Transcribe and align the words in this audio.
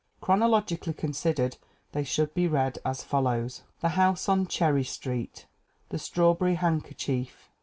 Chronologically 0.19 0.93
considered 0.93 1.57
they 1.91 2.03
should 2.03 2.33
be 2.33 2.47
read 2.47 2.79
as 2.83 3.03
follows: 3.03 3.61
The 3.81 3.89
House 3.89 4.27
on 4.27 4.47
Cherry 4.47 4.83
Street. 4.83 5.45
The 5.89 5.99
Strawberry 5.99 6.55
Handkerchief. 6.55 7.51